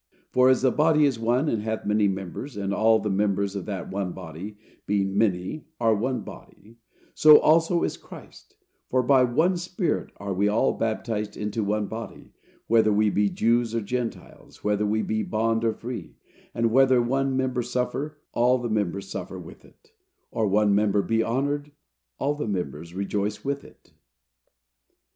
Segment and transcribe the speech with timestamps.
[0.31, 3.67] "For, as the body is one, and hath many members, and all the members of
[3.67, 6.77] that one body, being many, are one body,
[7.13, 8.55] so also is Christ;
[8.89, 12.33] for by one Spirit are we all baptized into one body,
[12.65, 16.15] whether we be Jews or Gentiles, whether we be bond or free;
[16.55, 19.91] and whether one member suffer, all the members suffer with it,
[20.31, 21.73] or one member be honored,
[22.17, 23.93] all the members rejoice with it."